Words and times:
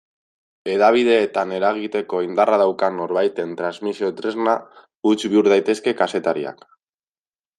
Hedabideetan 0.71 1.51
eragiteko 1.57 2.21
indarra 2.27 2.57
daukan 2.61 2.97
norbaiten 3.01 3.53
transmisio-tresna 3.61 4.57
huts 5.11 5.31
bihur 5.35 5.51
daitezke 5.55 5.97
kazetariak. 6.03 6.67